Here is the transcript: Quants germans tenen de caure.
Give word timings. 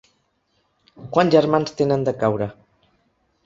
Quants 1.11 1.33
germans 1.37 1.77
tenen 1.83 2.09
de 2.11 2.17
caure. 2.25 2.51